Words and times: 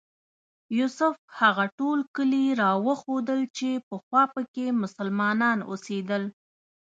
یوسف 0.77 1.15
هغه 1.39 1.65
ټول 1.79 1.99
کلي 2.15 2.45
راوښودل 2.61 3.41
چې 3.57 3.69
پخوا 3.87 4.23
په 4.33 4.41
کې 4.53 4.65
مسلمانان 4.83 5.57
اوسېدل. 5.69 6.23